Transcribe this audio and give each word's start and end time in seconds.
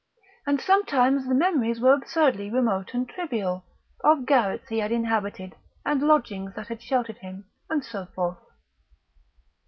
And 0.47 0.59
sometimes 0.59 1.27
the 1.27 1.35
memories 1.35 1.79
were 1.79 1.93
absurdly 1.93 2.49
remote 2.49 2.95
and 2.95 3.07
trivial, 3.07 3.63
of 4.03 4.25
garrets 4.25 4.69
he 4.69 4.79
had 4.79 4.91
inhabited 4.91 5.53
and 5.85 6.01
lodgings 6.01 6.55
that 6.55 6.69
had 6.69 6.81
sheltered 6.81 7.19
him, 7.19 7.45
and 7.69 7.85
so 7.85 8.07
forth. 8.15 8.39